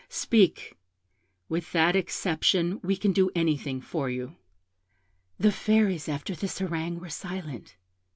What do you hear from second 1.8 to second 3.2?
exception we can